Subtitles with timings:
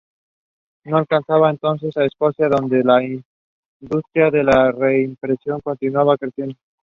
[0.83, 6.57] No alcanzaba entonces a Escocia, donde la industria de la reimpresión continuaba creciendo.